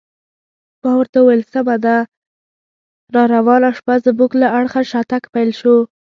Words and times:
ما 0.83 0.91
ورته 0.99 1.17
وویل: 1.19 1.41
سمه 1.53 1.75
ده، 1.85 1.95
راروانه 3.15 3.69
شپه 3.77 3.95
زموږ 4.05 4.31
له 4.41 4.47
اړخه 4.57 4.81
شاتګ 4.91 5.23
پیل 5.33 5.49
شو. 5.59 5.75